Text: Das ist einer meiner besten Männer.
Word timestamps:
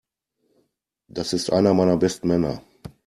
Das 1.07 1.31
ist 1.31 1.51
einer 1.53 1.75
meiner 1.75 1.95
besten 1.95 2.29
Männer. 2.29 2.63